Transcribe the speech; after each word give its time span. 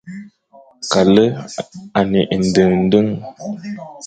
Kale 0.89 1.45
à 1.93 2.03
ne 2.05 2.21
éndendem, 2.31 3.23